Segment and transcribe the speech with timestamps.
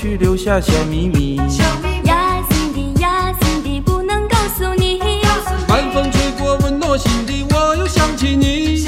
[0.00, 1.34] 去留下小秘密。
[2.04, 5.00] 呀，心底呀，心底不能告诉你。
[5.66, 8.86] 晚风吹过，温暖心底，我又想起你。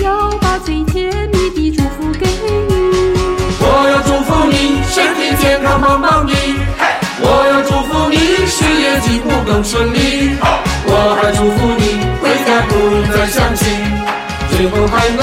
[0.00, 2.48] 要把最甜蜜的祝福给你。
[3.58, 6.32] 我要祝福你身体健康棒棒的，
[7.18, 10.38] 我要祝福你事业进步更顺利，
[10.86, 13.66] 我还祝福你回家不用再想起，
[14.54, 15.21] 最后还能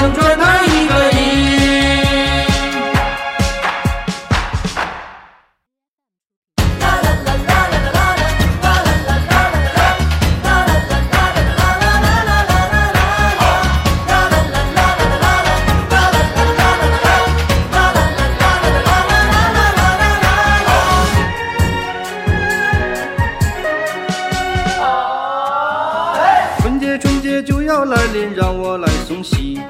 [26.80, 29.60] 节春节就要来临，让我来送喜，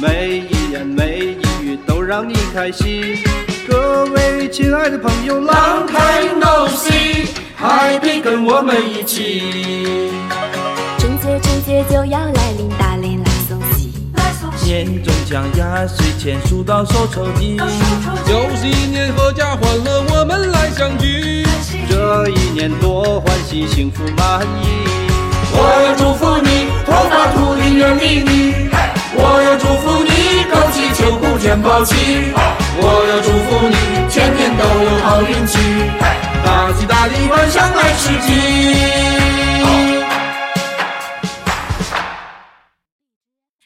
[0.00, 3.18] 每一言每一语都让你开心。
[3.68, 10.10] 各位亲爱的朋友，Long time no see，Happy 跟我们一起。
[10.98, 13.92] 春节春节就要来临，大连来送喜。
[14.64, 21.44] 年终奖压岁钱数到手抽筋，又是一年阖家欢乐，我们来相聚。
[21.90, 25.03] 这一年多欢喜，幸福满意。
[31.76, 33.74] 我要祝福你，
[34.08, 35.58] 天天都有好运气。
[36.44, 38.28] 大吉大利，晚上来吃鸡。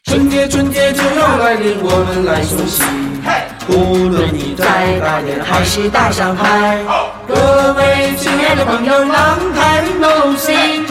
[0.04, 2.82] 春节春节就要来临，我们来送喜。
[3.68, 6.78] 无论你在大连还是大上海，
[7.26, 10.86] 各位亲爱的朋友，浪台 no 心